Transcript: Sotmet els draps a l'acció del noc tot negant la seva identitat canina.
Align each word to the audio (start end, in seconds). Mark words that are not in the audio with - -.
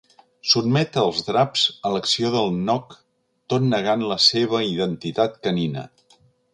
Sotmet 0.53 0.97
els 1.01 1.19
draps 1.27 1.65
a 1.89 1.91
l'acció 1.97 2.33
del 2.37 2.51
noc 2.71 2.97
tot 3.55 3.69
negant 3.77 4.09
la 4.15 4.21
seva 4.33 4.67
identitat 4.75 5.41
canina. 5.49 5.91